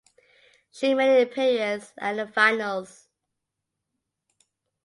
[0.71, 3.07] She made an appearance at the finals.